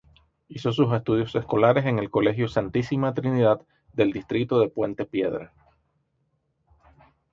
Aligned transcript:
Hizo 0.47 0.71
sus 0.71 0.91
estudios 0.93 1.35
escolares 1.35 1.85
en 1.85 1.99
el 1.99 2.09
Colegio 2.09 2.47
Santísima 2.47 3.13
Trinidad 3.13 3.61
del 3.93 4.11
distrito 4.11 4.59
de 4.59 4.67
Puente 4.67 5.05
Piedra. 5.05 5.53